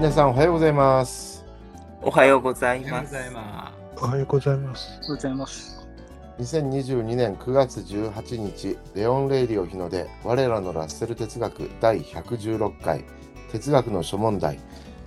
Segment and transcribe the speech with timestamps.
[0.00, 1.44] 皆さんおはようございます。
[2.00, 3.12] おはようございおはようごます。
[3.12, 4.98] ざいまおはようございます。
[5.06, 5.86] ございます。
[6.38, 13.04] 2022年9月18日、レオン・レイリオ日の出、我らのラッセル哲学第116回、
[13.52, 14.58] 哲学の諸問題、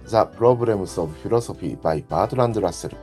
[0.05, 2.95] The Problems of Philosophy by Bertrand Russell。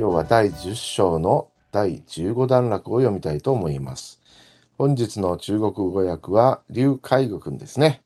[0.00, 4.20] 今日は第10章の第15段落を読みたいと思います。
[4.78, 8.02] 本日の中国語訳は、劉海愚くんですね。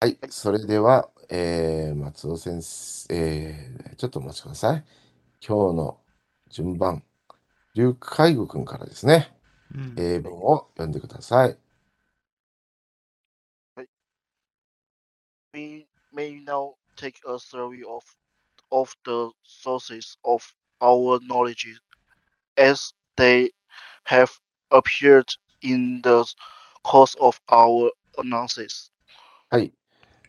[0.00, 4.84] はい、それでは、えー松尾先生、えーちょっとお待ちください。
[5.46, 6.00] 今日の
[6.50, 7.04] 順番、
[7.74, 9.32] 劉海愚くんからですね。
[9.72, 9.78] す。
[9.78, 11.56] うん英文を読んでください。
[15.52, 18.04] we may now take a survey of,
[18.72, 20.42] of the sources of
[20.80, 21.66] our knowledge
[22.56, 23.50] as they
[24.04, 24.30] have
[24.70, 25.28] appeared
[25.62, 26.24] in the
[26.84, 28.90] course of our analysis.
[29.50, 29.72] はい。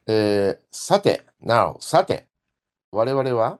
[0.07, 2.27] えーさて、now、さて、
[2.91, 3.59] 我々は、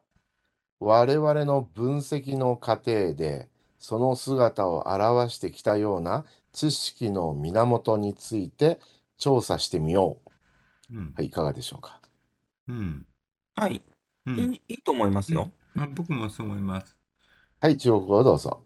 [0.80, 8.80] 我々の分析の過程で、その姿を表してきたような知識の源について
[9.17, 10.17] 調査してみよ
[10.89, 10.95] う。
[10.95, 12.00] うんはい、いかがでしょうか？
[12.67, 13.05] うん
[13.55, 13.81] はい、
[14.26, 15.52] うんいいいいと思いますよ。
[15.73, 16.95] まあ、僕もそう思います。
[17.59, 18.64] はい、中国語をどうぞ。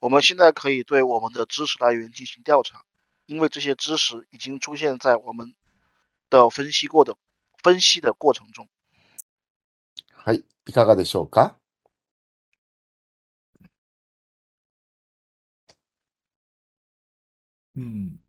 [0.00, 2.84] 我们现在可以对我们的知识来源进行调查，
[3.26, 5.54] 因为这些知识已经出现在我们
[6.30, 7.16] 的分析过的
[7.62, 8.68] 分析的过程中。
[10.12, 11.56] はい、いかがでしょうか？
[17.76, 18.20] うん。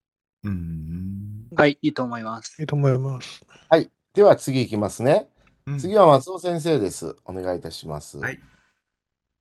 [0.43, 1.47] うん。
[1.55, 2.59] はい、いいと思います。
[2.59, 3.45] いいと思います。
[3.69, 5.29] はい、では次いきますね。
[5.67, 7.15] うん次は松尾先生です。
[7.25, 8.17] お願いいたします。
[8.17, 8.39] はい。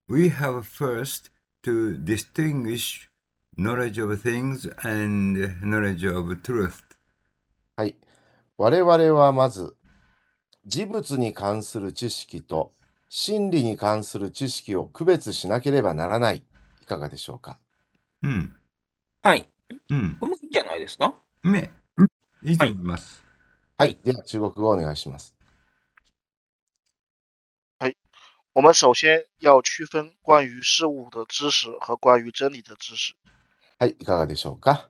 [0.08, 1.30] We have first
[1.62, 3.08] to distinguish
[3.56, 6.82] knowledge of things and knowledge of truth.
[7.76, 7.96] はい。
[8.56, 9.76] 我々はまず、
[10.66, 12.72] 事物に関する知識と
[13.08, 16.42] 真理に関する知識を区別しなければならない。
[16.82, 17.58] いかがでしょうか？
[18.22, 18.56] うん。
[19.22, 19.48] はい、
[19.90, 20.16] うん。
[20.20, 21.14] これもいいんじゃないですか？
[21.44, 21.72] ね。
[22.42, 23.24] いいと思います。
[23.78, 23.98] はい。
[24.04, 25.34] では中国語をお願いします。
[28.56, 33.12] 我们首先要区分关于事物的知识和关于真理的知识。
[33.84, 33.96] はい。
[33.98, 34.88] いかがでしょうか？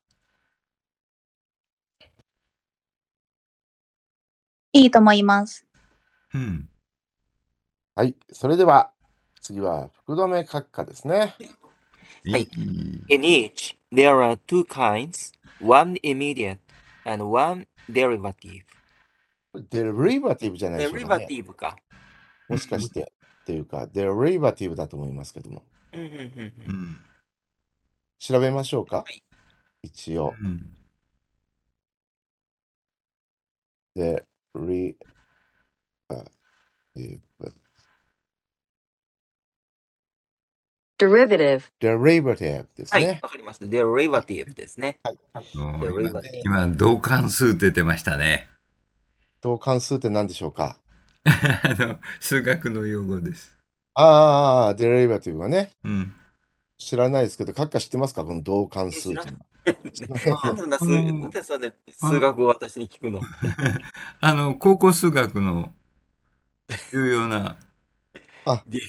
[4.73, 5.67] いいと思います。
[6.33, 6.69] うん。
[7.97, 8.15] はい。
[8.31, 8.93] それでは、
[9.41, 11.19] 次は福留閣下ですね。
[11.19, 12.49] はいいい
[13.09, 16.59] In each, there are two kinds, one immediate
[17.05, 18.63] and one derivative.
[19.71, 21.27] デリバティブじゃないでしょうか、ね。
[21.29, 21.77] derivative か。
[22.49, 23.13] もしかして、
[23.43, 25.65] っていうか、デリバティブだと思いますけども。
[25.93, 26.09] うんうん
[26.69, 26.97] うん。
[28.19, 29.23] 調べましょうかはい。
[29.83, 30.35] 一応。
[30.41, 30.75] うん。
[33.95, 34.25] で、
[34.57, 34.97] リ
[36.09, 36.17] バ
[36.95, 37.55] ティブ。
[40.99, 43.19] derivative デリバティブですはい、ね。
[43.23, 43.67] わかりました。
[43.67, 44.99] derivative ですね。
[45.55, 48.49] もう derivative 今、同関数って出てましたね。
[49.41, 50.79] 等関数って何でしょうか？
[51.25, 53.59] あの、数学の用語です。
[53.95, 56.15] ああ、デリバティブはね、うん。
[56.79, 58.25] 知らないですけど、閣下知ってますか？
[58.25, 59.39] この同関数っていうの
[60.45, 63.21] なんでそんな数学を私に聞くの？
[64.21, 65.73] あの、高校数学の
[66.91, 67.57] 重要な、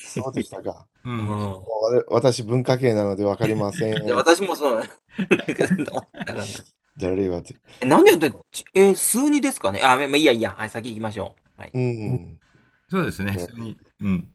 [0.01, 0.88] そうでしたか。
[1.06, 1.18] うん。
[1.18, 4.06] もう我私、文化系なので分かりません。
[4.13, 4.84] 私もそう。
[6.97, 8.31] デリバティえなんでやって、
[8.73, 9.81] えー数二ですかね？
[9.84, 10.56] あ、まあ、いいやいいや。
[10.57, 11.62] はい、先行きましょう。
[11.62, 11.72] はい。
[11.73, 11.79] ブ。
[11.79, 12.40] うん。
[12.90, 13.34] そうですね。
[13.34, 14.34] ねそれにうん。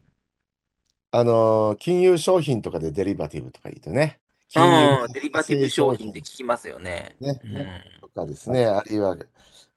[1.11, 4.19] あのー、金融商品とかでデリバティブとか言うとね。
[4.49, 7.15] 金うん、融デリバティブ商品って聞きますよね。
[7.19, 9.17] ねうんとかですね、あるいは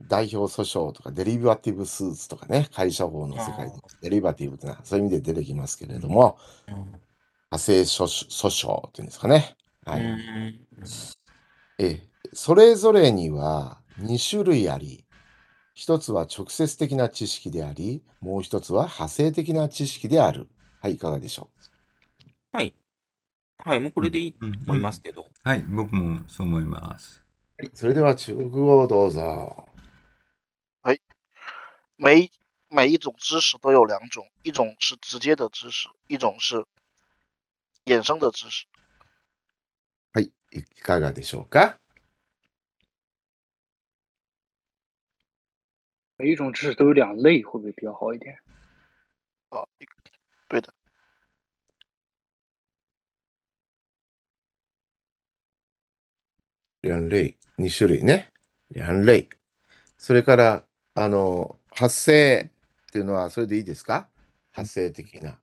[0.03, 6.75] 代表訴訟とかデリバティブスーツとかね、会社法の世界であデリバティブというのはそういう意味で出てきますけれども、うん
[7.55, 9.57] 派生訴訴訟っていうんですかね。
[9.84, 10.01] はい。
[10.01, 10.60] うん
[11.78, 15.04] ええ、それぞれには2種類あり、
[15.75, 20.48] 一つは直接的な知識であり、もう一つは派生的な知識である。
[20.84, 21.48] はい、いかがでしょ
[22.53, 22.75] はい。
[23.65, 25.27] はい、もうこれでいいとうん思いますけど。
[25.42, 27.25] はい、僕もそう思います。
[27.59, 27.71] う。
[27.72, 29.66] それでは中国語をどうぞ。
[31.97, 32.33] 每一
[32.69, 36.66] 每一种知识都有两种，一种是直接的知识，一种是
[37.87, 38.66] 衍生的知识。
[40.13, 41.78] はい、いかがでしょうか？
[46.19, 48.37] 每一种知识都有两类，会不会比较好一点？
[49.48, 49.87] 啊，一
[50.54, 50.72] 对的，
[56.83, 58.30] 兩類、2種類ね。
[58.71, 59.28] 兩類。
[59.98, 60.65] それから、
[60.95, 62.51] あの、発生
[62.86, 64.09] っていうのはそれでいいですか？
[64.53, 65.41] 発生的な。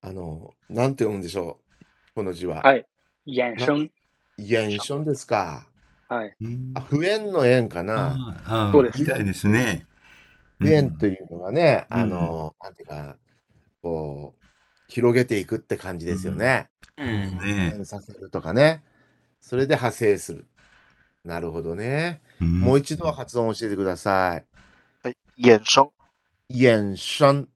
[0.00, 1.84] あの、なんて読むんでしょう？
[2.16, 2.62] この字は。
[2.62, 2.84] はい。
[3.26, 3.92] 衍生。
[4.36, 5.68] 現象ですか。
[6.08, 6.34] はい。
[6.40, 8.16] うんあ、不縁の縁かな。
[8.46, 9.86] ああそうですみたいですね。
[10.58, 13.16] 不縁というのはね、うんあの、なんていうか、
[13.82, 14.46] こう、
[14.88, 16.68] 広げていくって感じですよね。
[16.96, 17.12] ううんん。
[17.38, 18.82] ね変させるとかね。
[19.40, 20.46] それで派生する。
[21.24, 22.20] なるほどね。
[22.40, 24.46] もう一度発音教えてください。
[25.02, 25.16] はい。
[25.38, 25.92] 衍生。
[26.50, 27.46] 衍生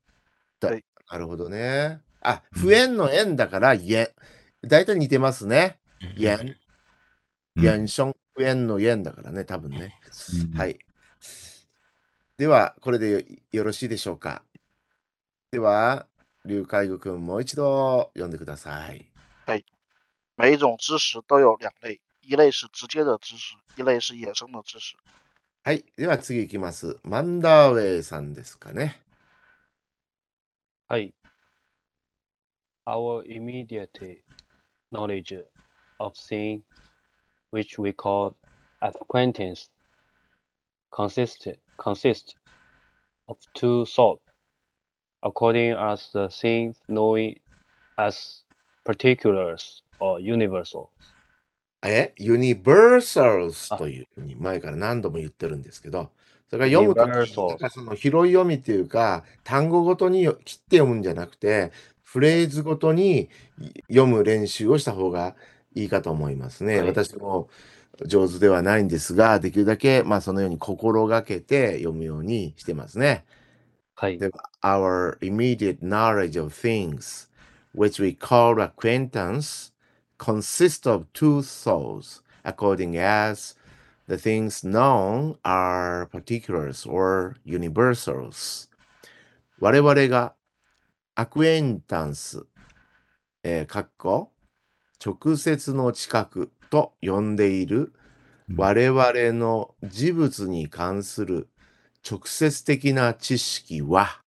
[0.60, 2.00] だはいなるほどね。
[2.20, 4.08] あ、不縁の縁だから、縁。
[4.62, 5.78] 大体似てますね。
[6.18, 6.56] 縁。
[7.56, 8.14] 衍生。
[8.34, 10.00] 不縁の縁だからね、多分ね。
[10.52, 10.78] うんはい。
[12.36, 13.20] では、これでよ
[13.52, 14.42] よろしいでしょうか。
[15.52, 16.06] では、
[16.44, 19.10] 劉海愚君、もう一度読んでください。
[20.36, 24.96] 每一种知识都有两类，一类是直接的知识，一类是衍生的知識。
[25.62, 25.84] はい。
[25.96, 26.98] では次いきます。
[27.04, 29.00] マンダーウェイさんですかね。
[30.88, 31.14] はい。
[32.84, 33.88] Our immediate
[34.92, 35.42] knowledge
[35.98, 36.62] of thing,
[37.52, 38.34] which we call
[38.80, 39.70] acquaintance,
[40.90, 42.34] consists consists
[43.28, 44.20] of two sorts,
[45.24, 47.36] according as the thing knowing
[47.98, 48.44] as
[48.84, 50.88] particulars or universal.
[51.86, 56.10] えユニバーサルスあというふうに前から何度も言ってるんですけど、
[56.48, 61.72] それから読むときかその拾い読みっていうか、単語ごとに切って読むんじゃなくて、
[62.02, 63.28] フレーズごとに
[63.88, 65.34] 読む練習をした方が
[65.74, 66.78] いいかと思いますね。
[66.78, 67.48] はい私も
[68.06, 73.24] 上手ではないんですが、できるだけまあそのように心がけて読むようにしてますね。
[73.96, 74.18] はい。
[74.18, 74.30] で
[74.62, 77.28] Our immediate knowledge of things,
[77.74, 79.72] which we call acquaintance,
[80.18, 83.56] consists of two souls, according as
[84.08, 88.68] the things known are particulars or universals.
[89.60, 90.34] 我々が
[91.14, 92.44] アクエンタンス、
[93.44, 94.32] えー、かっこ
[95.04, 97.92] 直接の近くと呼んでいる
[98.48, 101.48] うん我々の事物に関する
[102.08, 104.20] 直接的な知識は、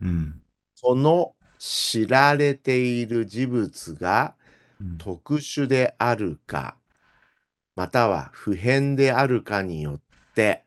[0.00, 0.42] うん
[0.74, 4.36] その知られている事物が
[4.80, 6.76] うん特殊であるか、
[7.74, 10.00] または普遍であるかによっ
[10.34, 10.64] て、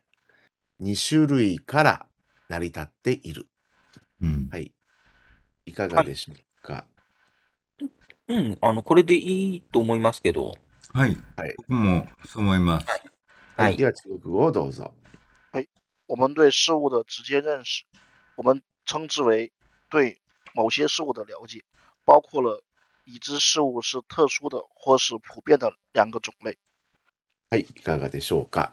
[0.81, 2.05] 2種類から
[2.49, 3.47] 成り立っている。
[4.21, 4.73] うんはい。
[5.65, 6.85] いかがでしょうか？
[8.27, 8.57] うん。
[8.61, 10.55] あの、これでいいと思いますけど。
[10.93, 11.17] はい。
[11.35, 11.55] はい。
[11.57, 12.87] 僕もそう思います。
[13.57, 14.93] はいでは、中国語をどうぞ。
[16.10, 17.84] 我们对事物的直接认识，
[18.36, 19.52] 我们称之为
[19.88, 20.20] 对
[20.54, 21.64] 某些事物的了解，
[22.04, 22.62] 包括了
[23.04, 26.58] 已知事物是特殊的或是普遍的两个种类。
[27.50, 27.62] はい。
[27.62, 28.72] いかがでしょうか。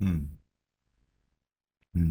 [0.00, 0.38] うん。
[1.94, 2.02] うん。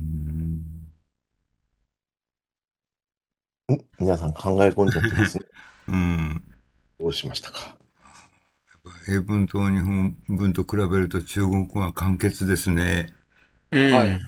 [3.72, 5.46] ん皆さん考え込んじゃってますね。
[5.88, 6.43] う ん。
[7.05, 7.77] どうしましたか？
[9.11, 13.13] 英文と日本文と比べると中国語は簡潔ですね。
[13.73, 13.93] うん。
[13.93, 14.21] はい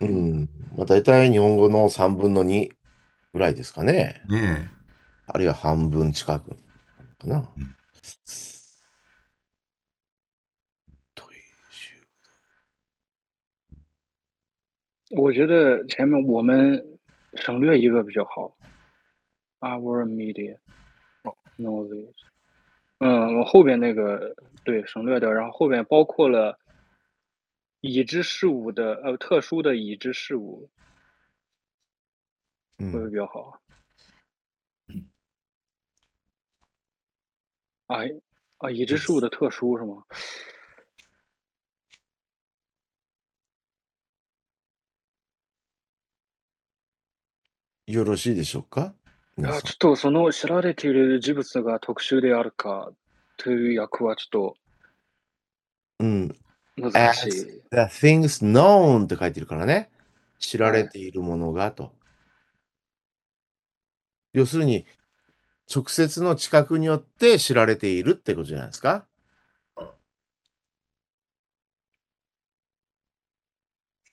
[0.00, 0.48] うん。
[0.74, 2.70] まあ、大体日本語の3分の2
[3.34, 4.22] ぐらいですかね。
[4.30, 4.70] ね
[5.26, 6.56] あるいは半分近くか
[7.26, 7.36] な。
[7.36, 7.76] うん
[11.14, 11.40] という
[15.20, 16.82] 我觉得前面我们
[17.34, 18.56] 省略一个比较好。
[19.60, 20.56] Our media
[21.57, 22.13] knowledge，
[22.99, 26.59] 嗯，我后边那个对省略掉，然后后边包括了
[27.81, 30.69] 已知事物的呃特殊的已知事物，
[32.79, 33.61] う会不会ん、比较好？
[37.87, 37.99] 啊
[38.57, 40.03] 啊，已知事物的特殊是吗？
[47.87, 48.93] よろしいでしょうか
[49.42, 52.92] 皆さんあちょっとその知られている事物が特殊であるか
[53.38, 54.54] という役はちょ
[56.00, 56.36] うん。
[56.88, 57.62] っと難しい。
[57.72, 59.90] The things known って書いてるからね。
[60.38, 61.92] 知られているものがと。
[64.32, 64.86] 要するに、
[65.74, 69.06] 直接の知覚によって知られているってことじゃないですか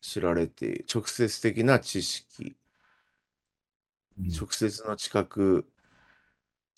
[0.02, 0.86] 知られている。
[0.94, 2.59] 直接的な知識。
[4.20, 5.66] うん直接の知覚、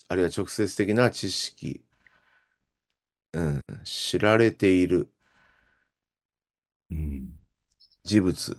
[0.08, 1.82] あるいは直接的な知識、
[3.32, 5.08] うん、知られている
[6.90, 7.30] うん。
[8.04, 8.56] 事物、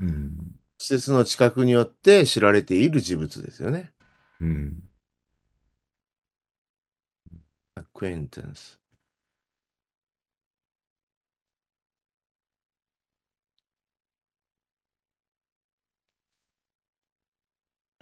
[0.00, 0.08] うん。
[0.08, 3.92] 直接の知覚によって知られている事物ですよね。
[4.40, 4.82] うん。
[7.76, 8.78] acquaintance。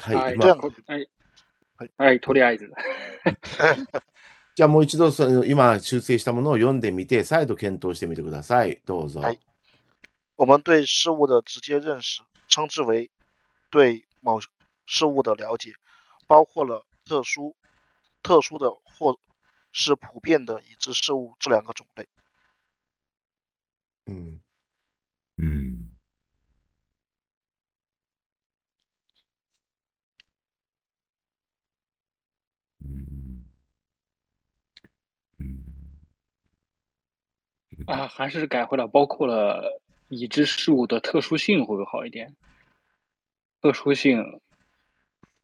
[0.03, 0.57] はい、はい、は
[0.99, 1.09] い
[1.77, 1.91] はい。
[1.97, 2.71] はい、とりあえず。
[4.55, 8.83] じゃあもう一度その今修正したものを読んでみて、再度検討してみてください。
[8.85, 9.21] どうぞ。
[9.21, 9.41] はい
[10.37, 13.11] 我们对事物的直接认识，称之为
[13.71, 14.41] 对某
[14.87, 15.73] 事物的了解，
[16.27, 17.55] 包括了特殊、
[18.23, 19.17] 特殊的或
[19.73, 22.09] 是普遍的已知事物这两个种类。
[24.07, 25.92] うん。
[37.86, 42.36] 啊，还是改回来，包括了已知事物的特殊性会不会好一点？
[43.62, 44.42] 特殊性，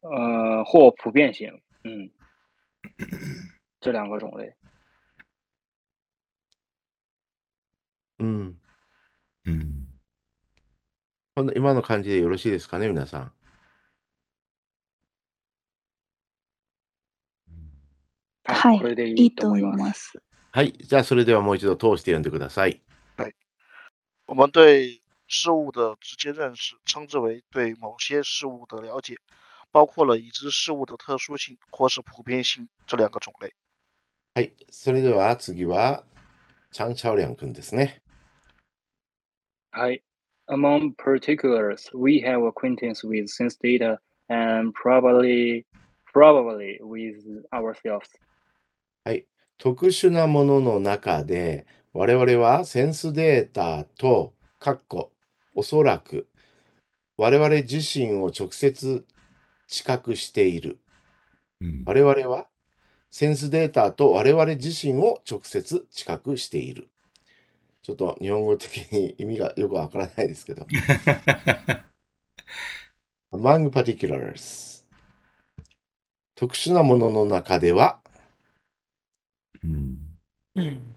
[0.00, 2.10] 呃，或普遍性，嗯，
[3.80, 4.54] 这两个种类。
[8.18, 8.60] うん。
[9.44, 9.86] うん。
[11.34, 13.32] この今の感じでよろしいですかね、皆さん。
[18.53, 19.77] はいこれでいいいいと思います。
[19.77, 20.13] ます。
[20.51, 20.73] はい。
[20.73, 22.81] じゃあそれではもう一度通して読んでください。
[24.25, 29.17] 我们对事物的直接认识，称之为对某些事物的了解，
[29.71, 33.53] 包括了已知事物的特殊性或是普遍性这两个种类。
[34.35, 34.53] はい。
[34.69, 36.03] それでは次は、
[36.71, 38.03] チャン・チャオリャン君ですね。
[39.71, 40.03] はい。
[40.47, 45.65] Among particulars, we have acquaintance with sense data and probably,
[46.13, 48.09] probably with ourselves.
[49.03, 49.25] はい。
[49.57, 55.11] 特殊なものの中で、我々はセンスデータと、かっこ、
[55.55, 56.27] おそらく、
[57.17, 59.05] 我々自身を直接
[59.67, 60.79] 知覚している。
[61.61, 61.83] うん。
[61.85, 62.47] 我々は
[63.11, 66.89] センスデータと我々自身を直接知覚している。
[67.81, 70.67] ちょっと日本語的に意味がよくわからないですけど。
[73.31, 74.83] among particulars
[76.35, 77.99] 特殊なものの中では、
[79.63, 79.67] う
[80.61, 80.95] ん。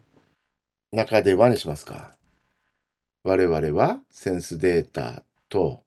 [0.93, 2.17] 中ではにしますか？
[3.25, 5.85] 我々はセンスデータと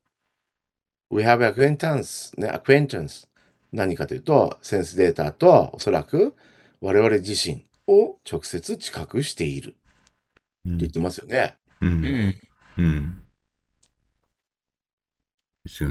[1.12, 3.28] We have acquaintance ね、acquaintance
[3.72, 6.34] 何かというと、センスデータとおそらく
[6.82, 9.78] 我々自身を直接知覚しているって
[10.64, 11.56] 言ってますよね。
[11.82, 11.86] う。
[11.86, 12.36] うんん。
[12.78, 13.22] うん。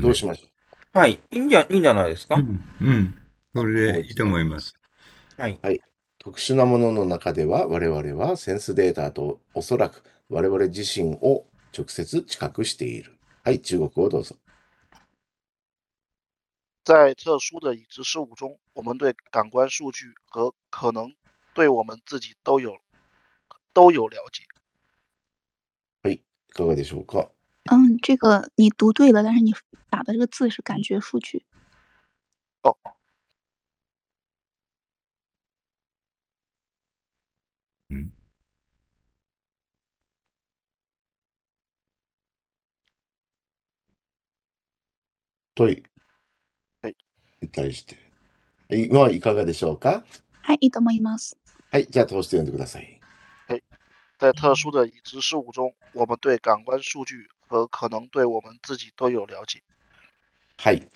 [0.00, 1.20] どうしましょはい。
[1.30, 2.64] いいんじゃ、いいんじゃないですか、うん。
[2.80, 3.18] うん。
[3.54, 4.74] それでいいと思います。
[5.36, 5.58] はい。
[5.62, 5.93] う
[6.24, 11.44] 特殊なものの中では我々はセンスデータとおそらく我々自身を
[11.76, 13.18] 直接知覚している。
[13.44, 14.34] はい、中国語をどうぞ。
[16.82, 21.14] 在特殊的已知事物中，我们对感官数据和可能
[21.52, 22.74] 对我们自己都有
[23.74, 24.44] 都有了解。
[26.10, 26.22] い
[26.54, 27.28] かがでしょうか？
[27.70, 29.52] 嗯，这个你读对了，但是你
[29.90, 31.44] 打的这个字是感觉数据。
[32.62, 32.74] 哦，
[45.54, 45.82] とい。
[46.82, 46.96] はい。
[47.40, 47.96] に対して。
[48.70, 50.02] い今はいかがでしょうか？
[50.42, 51.36] はい、いいと思います。
[51.70, 53.00] はい、じゃあ通して読んでください。
[54.18, 59.62] 在特殊的已知事物中，我们对感官数据和可能对我们自己都有了解。
[60.56, 60.88] はい。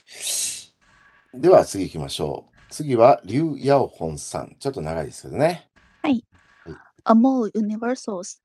[1.34, 2.54] では次行きましょう。
[2.70, 4.56] 次は、リュウ・ヤオホンさん。
[4.58, 5.68] ちょっと長いですけどね。
[7.04, 8.40] Among universals,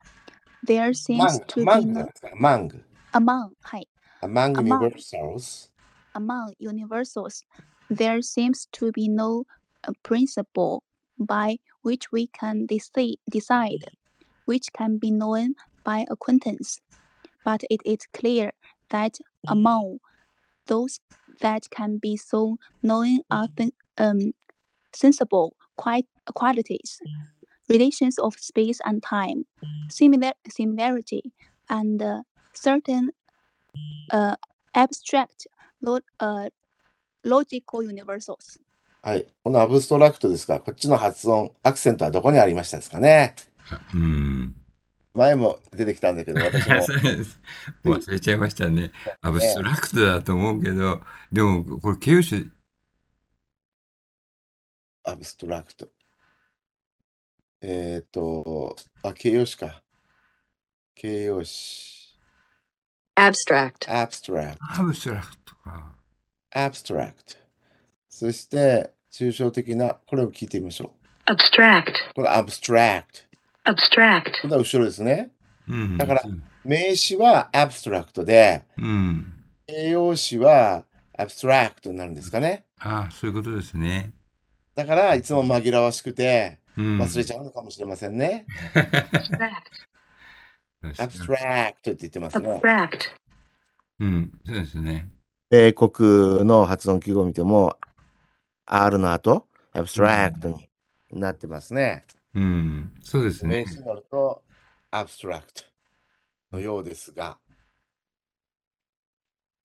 [0.65, 2.29] there seems to グ、be マングじゃ no ないですか？
[2.35, 2.85] マング。
[3.11, 3.87] among はい
[4.21, 5.69] Among Among universals.
[6.15, 7.43] Among universals,
[7.89, 9.45] there seems to be no
[9.87, 10.83] uh, principle
[11.19, 13.85] by which we can decide, decide
[14.45, 16.79] which can be known by acquaintance.
[17.45, 18.51] But it is clear
[18.89, 19.17] that
[19.47, 19.99] among
[20.67, 20.99] those
[21.41, 23.47] that can be so known are
[23.97, 24.33] um,
[24.93, 26.05] sensible quite
[26.35, 26.99] qualities,
[27.69, 29.45] relations of space and time,
[29.89, 31.33] similar similarity,
[31.69, 32.21] and uh,
[32.53, 33.11] certain
[34.11, 34.35] uh,
[34.75, 35.47] abstract
[35.83, 36.49] lo- uh,
[37.23, 38.59] logical universals.
[39.01, 39.25] はい。
[39.43, 43.35] このアブストラクトですが、こっちの発音、アクセントはどこにありましたですかね？
[43.93, 44.55] うん。
[45.13, 46.81] 前も出てきたんだけど、私も。
[46.87, 46.97] そう
[47.95, 48.91] 忘れちゃいましたね。
[49.21, 52.51] アブストラクトだと思うけど、でも、これ形容詞、
[55.03, 55.89] アブストラクト。
[57.61, 59.83] えっ、と、あ、形容詞か。
[60.95, 62.02] 形容詞。
[63.15, 63.87] Abstract.
[63.87, 64.57] abstract。
[64.59, 65.91] アブストラクトか。
[66.53, 67.37] abstract。
[68.09, 70.93] そして、抽象的な、これを聞いてみましょ
[71.25, 73.03] abstract, これ abstract。
[73.65, 75.31] abstract, これは後ろですね。
[75.67, 75.97] うん。
[75.97, 76.23] だから
[76.65, 79.33] 名詞は abstract で、うん。
[79.67, 80.83] 形容詞は
[81.17, 82.65] abstract になるんですかね。
[82.79, 84.11] ああ、そういうことですね。
[84.75, 86.99] だから、いつも紛らわしくてうん。
[86.99, 88.45] 忘れちゃうのかもしれませんね。
[90.83, 92.49] Abstract, abstract って言ってますね。
[92.49, 92.89] abstract,
[93.99, 94.31] うん。
[94.45, 95.09] そうですね。
[95.49, 97.77] 米国の発音記号を見ても、
[98.65, 100.69] R の後、abstract に
[101.19, 102.05] なってますね。
[102.33, 102.91] うん。
[103.01, 103.67] そうですね名。
[103.67, 104.43] 詞になると、
[104.91, 105.65] abstract
[106.51, 107.37] のようですが、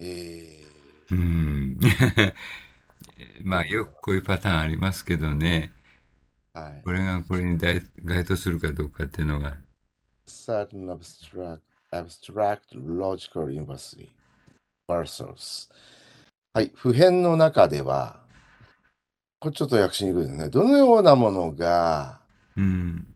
[0.01, 0.79] えー
[1.11, 1.79] うん。
[3.43, 5.73] まあ、よくこういうパターンありますけどね。
[6.53, 6.83] はい。
[6.85, 9.57] これがこれに該該当するかどうかっていうのが。
[10.29, 11.61] Certain abstract,
[11.93, 14.09] abstract logical university
[14.89, 15.69] versus
[16.55, 18.21] はい、普遍の中では、
[19.39, 20.49] これちょっと訳しにくいですね。
[20.49, 22.19] どのようなものが
[22.59, 23.07] うん。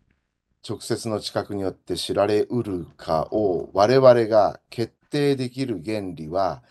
[0.67, 6.63] 直接の知覚によって知られうるかを我々が決定できる原理は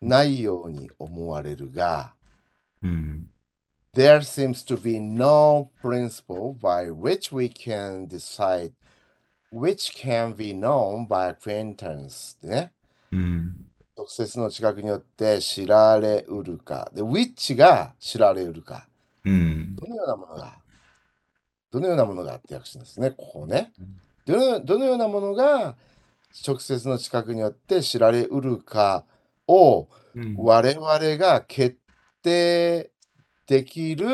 [0.00, 2.14] ないように思われるが、
[2.82, 3.26] うん。
[3.92, 8.70] There seems to be no principle by which we can decide
[9.52, 12.72] which can be known by acquaintance ってね。
[13.12, 13.66] うん。
[13.96, 16.90] 直接の知覚によって知られうるか。
[16.94, 18.86] で、which が知られうるか。
[19.24, 19.76] うん。
[19.76, 20.58] どのようなものが、
[21.70, 23.72] どのようなものがって訳してですね、ここね。
[24.24, 25.76] どのどのようなものが
[26.46, 29.04] 直接の知覚によって知られうるか
[29.46, 30.34] をうん。
[30.38, 31.76] 我々が決
[32.22, 32.90] 定
[33.46, 34.10] できる、う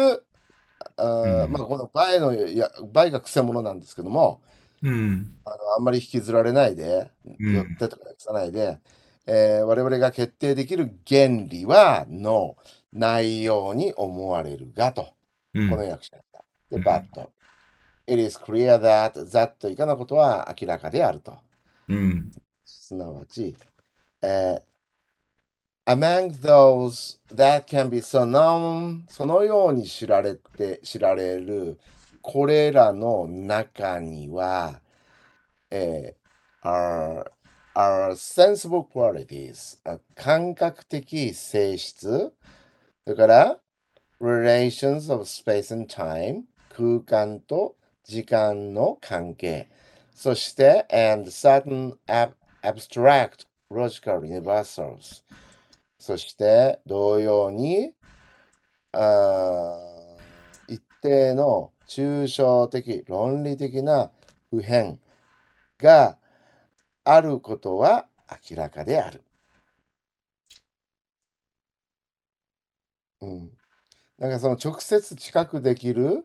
[1.47, 4.41] んまあ、この倍のや倍が癖者なんですけども
[4.83, 5.35] うん。
[5.45, 8.79] あの、あんまり引きずられないで、うん寄ってとか訳さないで、
[9.27, 12.57] えー我々が決定できる原理はの
[12.93, 15.15] ないように思われるがと、
[15.55, 16.21] うんこの訳し方。
[16.71, 17.29] で、うん but
[18.07, 21.37] it is clear that that 以下のことは明らかであると。
[21.89, 22.33] うん。
[22.65, 23.57] すなわち、
[24.23, 24.63] えー
[25.89, 31.79] among those that can be so known そのように知られて知られる
[32.29, 34.81] これらの中には、
[35.71, 37.31] えー are,
[37.77, 39.79] are sensible qualities
[40.17, 42.33] 感覚的性質
[43.05, 43.61] それから
[44.21, 49.69] relations of space and time 空間と時間の関係
[50.17, 55.23] そして、and certain ab abstract logical universals。
[55.99, 57.93] そして、同様に、
[58.93, 59.77] あ
[60.67, 64.11] 一定の抽象的、論理的な
[64.51, 64.99] 普遍
[65.79, 66.19] が
[67.05, 68.07] あることは
[68.51, 69.23] 明らかである。
[73.21, 73.51] うん。
[74.19, 76.25] なんかその直接知覚できる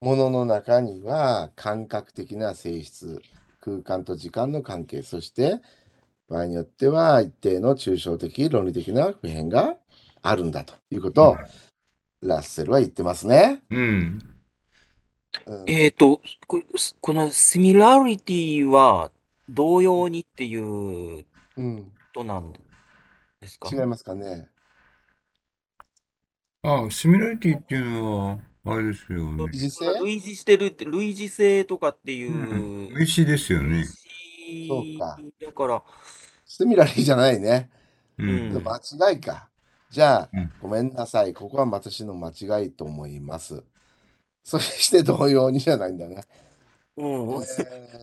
[0.00, 3.20] ものの中には感覚的な性質、
[3.60, 5.60] 空間と時間の関係、そして
[6.28, 9.76] 場合によっては一定の抽象的、論理的な普遍が
[10.22, 11.36] あるんだということを
[12.22, 13.62] ラッセルは言ってますね。
[13.70, 14.29] うん。
[15.46, 16.62] うんえっと、こ
[17.00, 19.10] この similarity は
[19.48, 21.24] 同様にっていう
[21.56, 23.68] うん、ことなんですか？
[23.72, 24.48] 違いますかね？
[26.62, 29.48] あ、シミュラリティっていうのは、あれですよね。
[29.50, 32.94] 時勢類似してるって、類似性とかっていうう、ん。
[32.94, 33.84] 名詞ですよね。
[34.68, 35.82] そうかだから、
[36.44, 37.70] シミラリーじゃないね。
[38.18, 38.62] ううんん。
[38.62, 38.78] 間
[39.12, 39.48] 違いか。
[39.90, 41.32] じゃあ、うんごめんなさい。
[41.32, 43.64] ここは私の間違いと思います。
[44.42, 46.24] そして同様にじゃないんだね。
[46.96, 48.00] うん、えー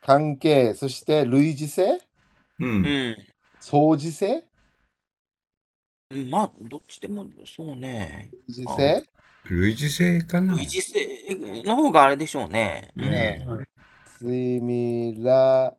[0.00, 1.94] 関係、そして類似性？
[1.94, 2.00] う。
[2.60, 3.16] うんん。
[3.60, 4.44] 相似性？
[6.12, 8.30] うんまあ、どっちでもそうね。
[8.48, 9.04] 類似性？
[9.48, 12.92] 類似性かな類似性の方があれでしょうね。
[12.96, 13.46] うんね
[14.18, 15.74] シミラ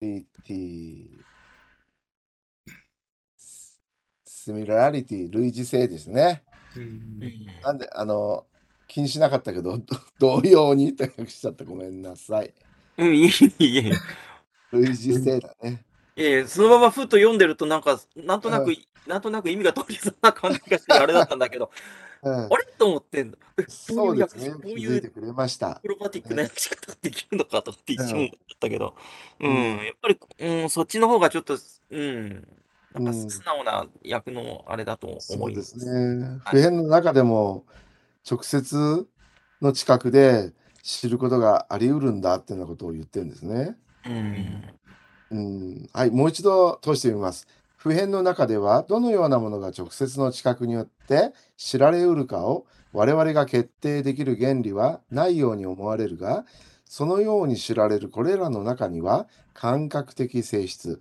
[0.00, 1.06] リティ。
[4.26, 6.42] シミラリティ、類似性ですね。
[6.76, 6.86] うんう
[7.26, 8.46] んなんで、あの、
[8.86, 9.84] 気にしなかったけど、ど
[10.40, 11.64] 同様にと訳しちゃった。
[11.64, 12.52] ごめんなさい。
[12.98, 13.92] うん、いえいえいえ。
[14.72, 15.84] 類似性だね。
[16.16, 18.72] ええ、そのままふっと読んでると、なんか、なんとなうく、
[19.06, 21.70] なんとなく意味が通りそうな感じがして、あれだったんだけど、
[22.22, 22.66] うんあ、れ？
[22.78, 23.36] と思ってんの。
[23.68, 24.50] そうですね。
[24.50, 25.88] こういうくれましたアク。
[25.88, 28.94] ロバティックなやり方できるのかとって一うん瞬思ったけど、
[29.40, 31.58] ううんん、やっぱり、うん、そっちの方がちょっと、
[31.90, 32.48] うん、
[32.94, 36.18] なんかうん素直な役のあれだと思そうでいますす。
[36.18, 36.28] ね。
[36.28, 37.64] はい普遍の中でも、
[38.28, 39.06] 直接
[39.62, 43.76] の近くで知ることがあり得るんだっていうようなことを言ってるんですね。
[44.06, 44.64] うん。
[45.30, 47.46] うん、はい、もう一度通してみます。
[47.76, 56.44] 普遍の中ではどのようなものが直接の知覚によって知られうるかを我々が決定できる原理はないように思われるが、
[56.84, 61.00] そのように知られるこれらの中には感覚的性質、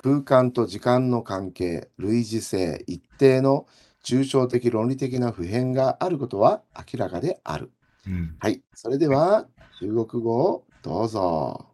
[0.00, 3.66] 空間と時間の関係、類似性、一定の
[4.04, 7.72] 抽象的論理的な普遍があることは明らかである。
[8.06, 8.36] うん。
[8.38, 8.62] はい。
[8.74, 9.48] それでは
[9.80, 11.64] 中国語をどうぞ。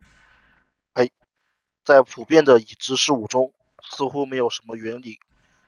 [1.84, 3.52] 在普遍的已知事物中，
[3.98, 5.18] 似乎没有什么原理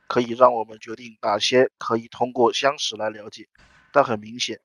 [0.09, 3.47] 可以让我们决定哪些可以通过相识来了解。
[3.92, 4.59] 但很明显，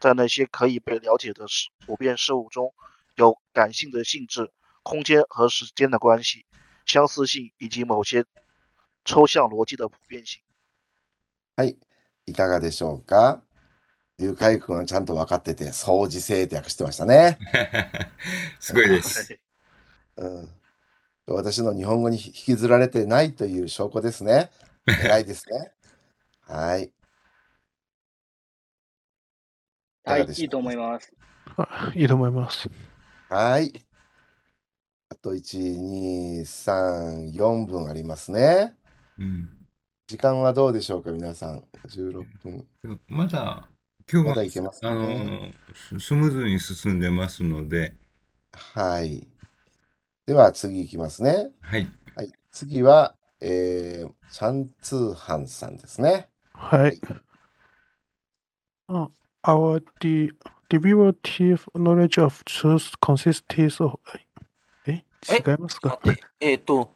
[0.00, 2.74] 在那些可以被了解的事普遍事物中，
[3.14, 4.50] 有感性的性质、
[4.82, 6.44] 空间和时间的关系、
[6.86, 8.24] 相似性以及某些
[9.04, 10.40] 抽象逻辑的普遍性。
[11.56, 11.76] はい。
[12.26, 13.42] いかがでしょうか？
[14.18, 17.38] 龍海君はちゃんと分かってて、相似性って訳してましたね。
[18.60, 19.38] すごいです。
[20.16, 20.48] うん。
[21.26, 24.50] 私の日本語に引きずられてないという証拠ですね。
[24.86, 25.72] 偉いですね。
[26.46, 26.84] はい。
[26.84, 26.88] い
[30.04, 31.12] かはい、いいと思います。
[31.56, 32.70] あいいと思います。
[33.28, 33.85] はい。
[35.16, 38.74] あと1、2、3、4分ありますね。
[39.18, 39.48] うん。
[40.06, 41.64] 時間はどうでしょうか、皆さん。
[41.88, 42.66] 16分。
[43.08, 43.66] まだ、
[44.12, 47.94] 今日は、まだいけますねあの、ススムーズに進んでますので、
[48.52, 49.26] はい。
[50.26, 51.50] では次いきますね。
[51.62, 51.88] はい。
[52.14, 52.30] はい。
[52.50, 56.28] 次は、えー、チャンツーハンさんですね。
[56.52, 57.00] はい。
[58.88, 59.08] あ
[59.44, 60.30] Our de
[60.68, 64.25] derivative knowledge of truth consists of ええ
[65.34, 66.00] 違いますか？
[66.40, 66.92] えっ、と、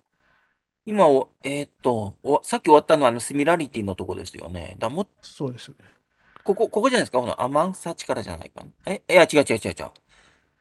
[0.87, 4.77] 今お、えっ、とお、さっき終わったのはあのシミラリティのとこですよね。
[4.79, 5.77] だもそうですね。
[6.45, 7.21] ここ、ここじゃないですか？
[7.21, 8.71] このアマンサチからじゃないかな。
[8.87, 9.91] え、いや、違う違う違う違う。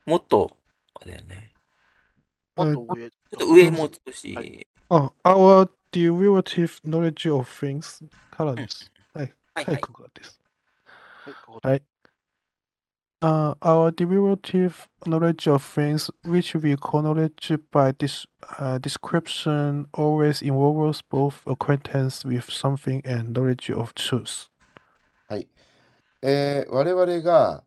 [0.05, 0.57] もっと、
[0.95, 1.51] あれだよね。
[2.55, 8.91] もっと上、ちょっと上もう少し、はいあ Our derivative knowledge of things からです。
[9.13, 9.33] はい。
[9.53, 9.81] はい、はいはい。
[9.81, 10.41] ここです。
[11.61, 11.83] はい。
[13.21, 18.25] Uh, our derivative knowledge of things, which we call knowledge by this
[18.57, 24.47] uh, description, always involves both acquaintance with something and knowledge of truth.
[25.27, 25.49] はい。
[26.21, 27.63] えー我々が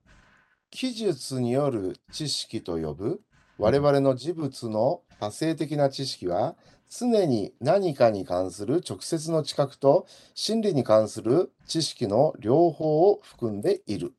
[0.71, 3.21] 記述による知識と呼ぶ
[3.59, 6.57] 我々の事物の派生的な知識は
[6.89, 14.15] 常に何かに関する直接の知覚と真理に関する知識の両方を含んでいる。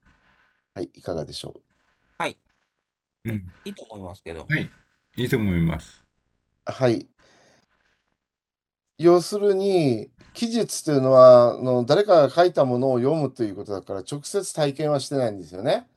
[0.75, 1.53] はい、いかがでしょ
[2.17, 2.37] はい。
[3.25, 3.51] うん。
[3.65, 4.47] いいと思いますけど。
[4.49, 4.69] はい。
[5.15, 6.03] いいと思います。
[6.67, 7.07] うはい。
[8.97, 15.87] 要するに、記述というのはあの誰かが書いたものを読むということだから直接体験はしてないんですよね。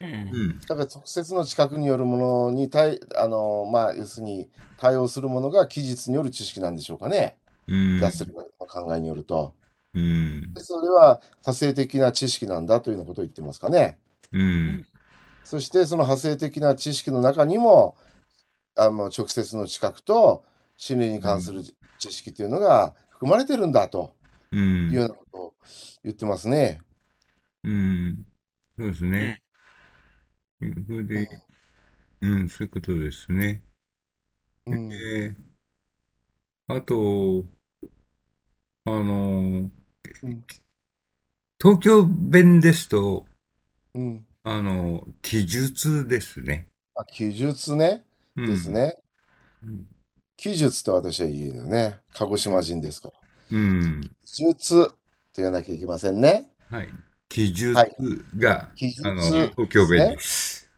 [0.00, 0.08] うん。
[0.08, 0.14] う
[0.54, 0.60] ん。
[0.60, 7.38] だから直接の知覚によるものに対、あの、まあ、要するに対応するものが記述による知識なんでしょうかね。
[7.66, 8.00] うん。
[8.00, 9.54] ダッセルの考えによると。
[9.96, 10.54] うん。
[10.54, 13.98] でそれは派生的な知識なんだというようなことを言ってますかね。
[14.32, 14.86] うん。
[15.42, 17.96] そしてその派生的な知識の中にも、
[18.76, 20.44] あの直接の知覚と
[20.76, 21.62] 心理に関する
[21.98, 24.14] 知識というのが含まれてるんだと
[24.52, 24.56] う。
[24.56, 25.54] いうんようなことを
[26.04, 26.80] 言ってますね。
[27.64, 28.26] うん。
[28.78, 29.42] そうですね。
[30.60, 31.28] それで、
[32.20, 33.62] うん、そういうことですね。
[34.66, 34.92] うん。
[34.92, 35.56] えー
[36.68, 37.44] あと、
[38.84, 39.85] あの、うん
[41.60, 43.26] 東京弁ですと、
[43.94, 44.26] うん。
[44.44, 46.68] あの、記述ですね。
[46.94, 48.04] あ記述ね？
[48.36, 48.70] うんです。
[48.70, 48.96] ね。
[49.62, 49.86] うん
[50.38, 51.98] 記述と私は言うのね。
[52.12, 53.14] 鹿児島人ですから。
[53.52, 54.10] うん。
[54.26, 54.94] 記述と
[55.36, 56.50] 言わなきゃいけませんね。
[56.68, 56.88] はい。
[57.30, 57.96] 記述はい
[58.36, 60.70] が、記述あの、東京弁です。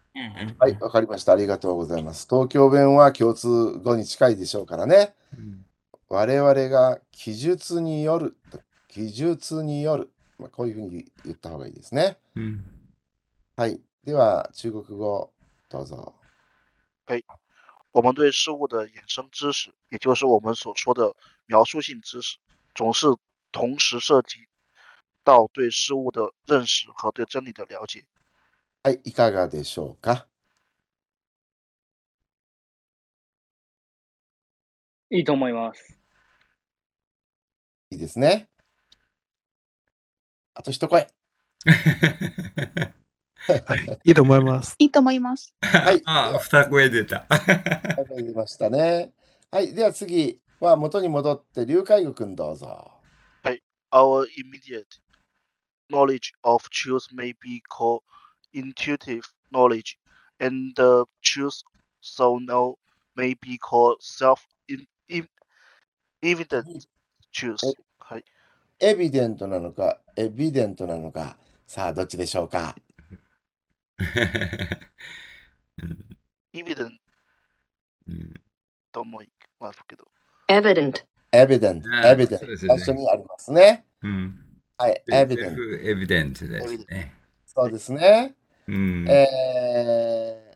[0.59, 1.33] はい、わかりました。
[1.33, 2.29] ありがとうございます。
[2.31, 5.14] 東京弁は共通語に近いでしょうからね。
[5.37, 5.64] うん
[6.11, 8.37] 我々が記述による、
[8.88, 12.16] 記述による、まあ、こういうふうに言った方がいいですね。
[12.35, 12.64] うん。
[13.57, 13.81] はい。
[14.05, 15.33] では、中国語、
[15.68, 16.14] どうぞ。
[17.92, 21.14] 我们对事物的衍生知识，也就是我们所说的
[21.46, 22.38] 描述性知识，
[22.74, 23.07] 总是
[23.51, 24.46] 同时涉及
[25.24, 28.05] 到对事物的认识和对真理的了解。
[28.85, 30.27] はい、いかがでしょうか？
[35.11, 35.98] いいと思います。
[37.90, 38.48] いいですね。
[40.59, 41.07] あと一声。
[43.47, 44.01] はい。
[44.05, 44.75] いいと思います。
[44.81, 45.55] いいと思います。
[45.62, 46.03] はい。
[46.05, 47.27] あ、二声出た。
[47.29, 47.44] わか
[48.16, 49.12] りましたね。
[49.53, 49.73] はい。
[49.73, 52.90] では次は元に戻って、龍海軍くんどうぞ。
[53.92, 54.85] Our immediate
[55.90, 58.03] knowledge of truth may be called
[58.53, 59.97] intuitive knowledge,
[60.40, 61.62] and the truth
[62.01, 62.77] so know
[63.16, 65.29] may be called self in, in
[66.23, 66.88] evident
[67.33, 67.66] truth え。
[67.68, 67.88] はい。
[68.81, 71.37] エビデントなのか、エビデントなのか、
[71.67, 72.77] さあ、どっちでしょうか
[76.55, 76.91] ？evident
[78.09, 78.35] うん
[78.93, 79.29] と思い
[79.61, 80.05] ますけど。
[80.49, 81.01] エビデント、
[81.33, 81.88] エビデント。
[81.88, 83.85] そうですね最初にありますね。
[84.03, 84.38] うん。
[84.77, 85.62] はい、エビデント。
[85.62, 87.14] エビデントですね。
[87.47, 88.35] そうですね。
[88.67, 89.07] うん。
[89.09, 90.49] えー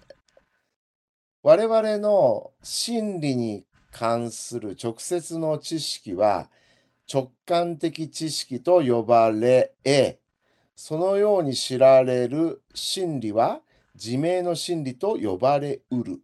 [1.44, 6.48] 我々の心理に関する直接の知識は
[7.06, 9.74] 直感的知識と呼ばれ、
[10.74, 13.60] そのように知られる心理は
[13.94, 16.20] 自明の心理と呼ばれうる。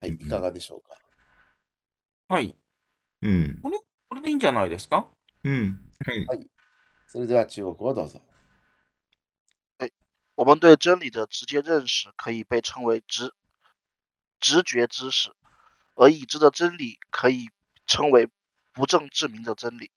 [0.00, 0.96] はい、いかがでしょうか？
[2.28, 2.56] はい。
[3.22, 3.60] うん。
[3.62, 5.06] これでいいんじゃないですか？
[5.44, 5.80] うん。
[6.26, 6.48] はい。
[7.06, 8.20] それでは中国語をどうぞ。
[10.34, 13.32] 我们对真理的直接认识可以被称为直
[14.38, 15.30] 直觉知识，
[15.94, 17.48] 而已知的真理可以
[17.86, 18.28] 称为
[18.76, 19.90] 不证自明的真理。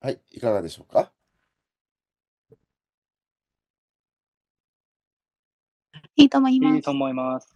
[0.00, 1.12] はい、いかがでしょうか。
[6.16, 6.90] いいと思いいますいと。
[6.92, 7.54] 思います。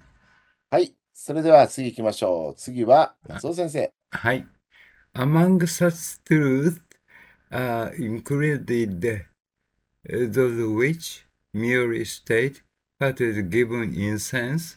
[0.71, 2.55] はい、それでは次行きましょう。
[2.57, 3.93] 次は松尾先生。
[4.11, 4.47] はい。
[5.15, 6.79] Among such truths
[7.51, 12.63] are included uh, those which merely state
[12.99, 14.77] what is given in sense,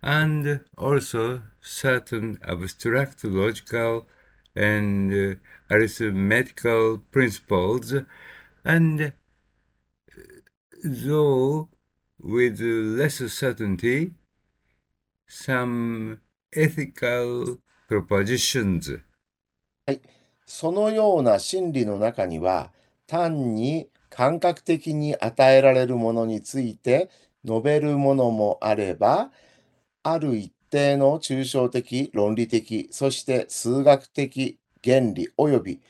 [0.00, 4.06] and also certain abstract logical
[4.54, 7.94] and uh, arithmetical principles,
[8.64, 9.12] and
[10.84, 11.68] though
[12.20, 14.12] with less certainty,
[15.26, 16.20] some
[16.52, 19.00] ethical propositions.
[20.44, 22.72] そのような真理の中には、
[23.06, 27.10] 単に感覚的に与えられるものについて
[27.44, 29.30] 述べるものもあれば、
[30.02, 35.80] ある一定の抽象的、論理的、そして数学的原理及び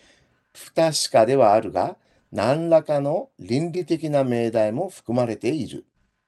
[0.53, 1.97] 不確かではあるが、
[2.33, 5.87] 何らかの倫理的な命題も含まれている。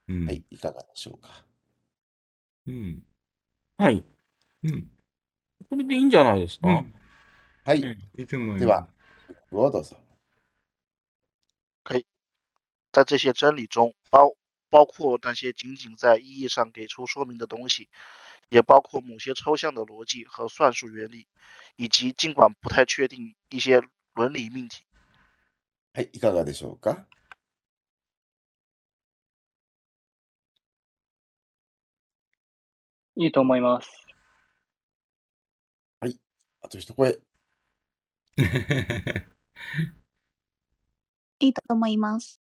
[0.09, 1.45] うんはい、いかがでしょうか。
[2.69, 3.03] うん
[3.77, 4.05] はい。
[4.63, 4.91] うん
[5.69, 6.95] これでいいんじゃないですか、うん
[7.65, 7.89] はい、うん
[8.21, 8.61] いいと思います。
[8.61, 8.89] では、
[9.51, 9.97] をどうぞ。
[12.93, 14.37] 在这些真理中，包
[14.71, 17.89] 包括那些仅仅在意义上给出说明的东西，
[18.49, 21.27] 也包括某些抽象的逻辑和算术原理，
[21.77, 23.83] 以及尽管不太确定一些
[24.15, 24.85] 伦理命题。
[25.93, 27.07] はい、いかがでしょうか。
[33.17, 34.05] いいと思います。
[36.65, 37.21] あと一声。
[41.41, 42.41] いいと思います。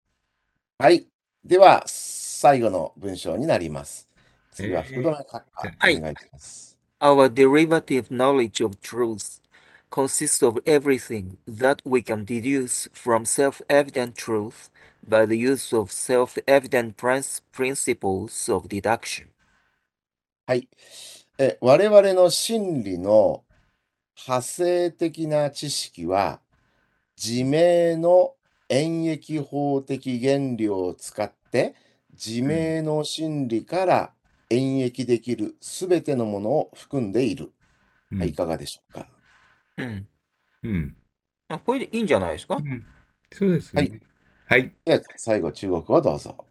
[0.77, 1.07] はい。
[1.43, 4.09] では、最後の文章になります。
[4.53, 5.45] 次はえー福留閣下、
[5.79, 6.77] はいお願いします。
[6.99, 9.41] Our derivative knowledge of truth
[9.89, 14.69] consists of everything that we can deduce from self-evident truth
[15.07, 19.27] by the use of self-evident prin- principles of deduction.
[20.47, 20.67] はい。
[21.37, 23.43] え我々の真理の
[24.15, 26.39] 派生的な知識は、
[27.17, 28.35] 自明の
[28.69, 31.75] 演繹法的原理を使って、
[32.13, 34.13] 自明の真理から
[34.53, 37.51] 演繹できるすべてのものを含んでいる。
[38.17, 39.07] はい、いかがでしょうか？
[39.77, 40.07] うん。
[40.63, 40.95] うん
[41.49, 42.55] あこれでいいんじゃないですか？
[42.55, 42.85] うん
[43.31, 43.81] そうですね。
[44.47, 44.61] はい。
[44.61, 44.75] はい。
[44.85, 46.45] では、最後、中国をどうぞ。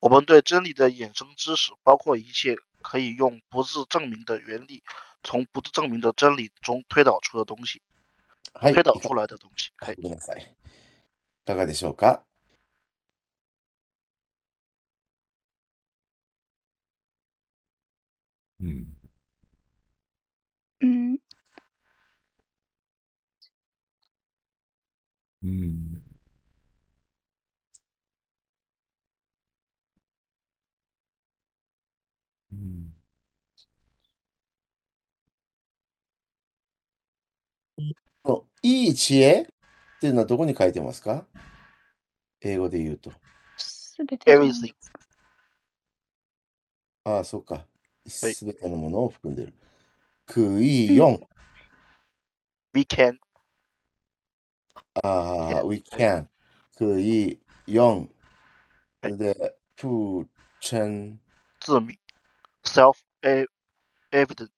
[0.00, 4.82] 我们对真理的衍生知识，包括一切可以用不自证明的原理，
[5.22, 7.80] 从不自证明的真理中推導出的东西，
[8.52, 8.74] はい。
[8.74, 9.72] 推導いか出来的东西。
[9.78, 10.42] はいごめんなさい。
[10.42, 12.22] いかがでしょうか？
[18.64, 18.86] うん。
[20.80, 21.18] うん、
[25.42, 26.02] うん。
[32.52, 32.94] うん。
[38.22, 39.46] このいい知恵っ
[40.00, 41.26] ていうのはどこに書いてますか？
[42.42, 43.12] 英語で言うと。
[43.56, 44.74] すべてじゃない Everything
[47.04, 47.66] ああ、そうか。
[48.06, 49.54] はいすべてのものを含んでいる。
[50.26, 51.18] クイ4。
[52.74, 53.16] We can
[55.02, 56.26] ああ、we can。
[56.76, 58.08] クイ4。
[59.02, 60.26] それで、プー
[60.60, 61.20] チェン。
[61.66, 61.94] 自明
[62.64, 62.98] ，self
[64.12, 64.50] evident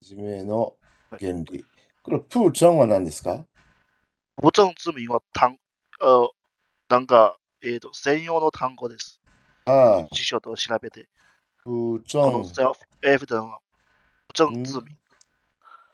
[0.00, 0.74] 自明の
[1.20, 1.64] 原理。
[2.02, 3.44] これ、プーチェンは何ですか？
[4.40, 5.58] 不正自明は単
[6.00, 6.26] 呃
[6.88, 9.20] なんかえっ、と専用の単語です。
[9.66, 11.08] ああ、辞書と調べて、
[11.62, 12.50] プーチこのェン。
[12.50, 13.58] self evident は
[14.28, 14.82] 不正自明。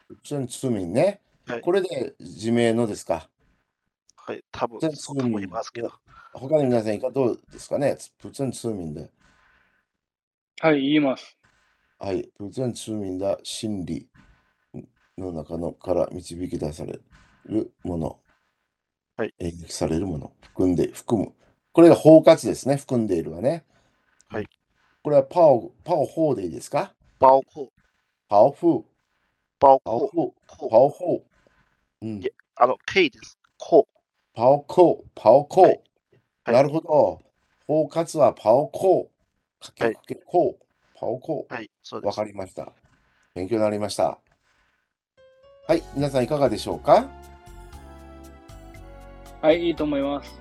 [0.09, 1.21] 普通通民ね。
[1.47, 3.29] はいこれで自明のですか?
[4.17, 5.93] はい、多分普通そうと思いますけど。
[6.35, 9.11] 他の皆さんいかどうですかね普通通民で。
[10.61, 11.37] はい、言います。
[11.99, 12.29] はい。
[12.37, 14.09] 普通通民だ真理
[15.17, 17.01] の中のから導き出され
[17.47, 18.21] るもの。
[19.17, 19.35] はい。
[19.39, 20.33] 演劇されるもの。
[20.43, 21.33] 含んで、含む。
[21.73, 22.77] これが包括ですね。
[22.77, 23.65] 含んでいるはね。
[24.29, 24.47] はい。
[25.09, 26.93] これはパオ、パオホーでいいですか？
[27.19, 27.69] 包括、
[28.29, 28.85] パオフー、包
[29.59, 32.07] パオ括、フー、こパオホー。
[32.07, 32.25] うんい。
[32.25, 33.39] やあの、K です。
[33.57, 33.89] こ
[34.35, 35.65] パオコー、パオコー。
[35.65, 35.81] はい
[36.45, 37.23] はいなるほど。
[37.67, 39.79] 包括はパオコー。
[39.79, 40.65] かはいけかけこう。
[40.95, 41.55] パオコー。
[41.55, 42.17] はい、そうでわす。
[42.17, 42.71] かりました。
[43.35, 44.19] 勉強になりました。
[45.67, 47.09] はい、皆さんいかがでしょうか？
[49.41, 50.39] はい、いいと思います。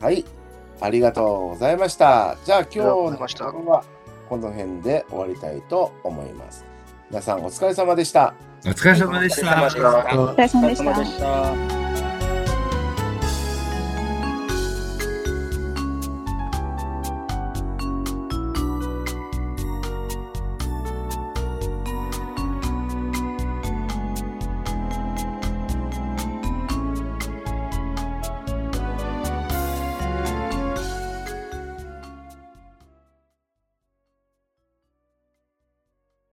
[0.00, 0.24] はい、
[0.80, 2.36] ありがとうございました。
[2.44, 3.18] じゃあ今日の
[3.66, 3.84] は
[4.28, 6.64] この辺で終わりたいと思います。
[7.10, 8.34] 皆さんお疲れ様でした。
[8.66, 9.64] お疲れ様でした。
[9.64, 11.04] お疲れ様で。
[11.04, 11.83] した。